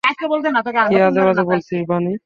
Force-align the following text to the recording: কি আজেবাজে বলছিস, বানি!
কি 0.87 0.95
আজেবাজে 1.01 1.43
বলছিস, 1.43 1.81
বানি! 1.89 2.11